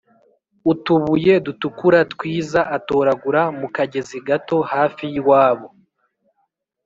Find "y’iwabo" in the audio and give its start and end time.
5.11-5.67